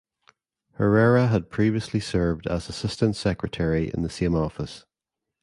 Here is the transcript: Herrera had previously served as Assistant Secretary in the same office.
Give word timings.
Herrera 0.79 1.27
had 1.27 1.51
previously 1.51 1.99
served 1.99 2.47
as 2.47 2.67
Assistant 2.69 3.15
Secretary 3.15 3.91
in 3.93 4.01
the 4.01 4.09
same 4.09 4.33
office. 4.33 4.87